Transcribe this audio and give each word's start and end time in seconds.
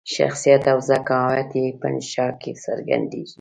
شخصیت 0.17 0.63
او 0.73 0.79
ذکاوت 0.89 1.49
یې 1.59 1.67
په 1.79 1.85
انشأ 1.91 2.27
کې 2.41 2.51
څرګندیږي. 2.65 3.29